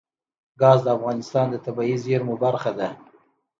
[0.61, 2.89] ګاز د افغانستان د طبیعي زیرمو برخه ده.